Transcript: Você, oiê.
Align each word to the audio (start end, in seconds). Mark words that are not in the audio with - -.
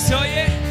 Você, 0.00 0.14
oiê. 0.14 0.69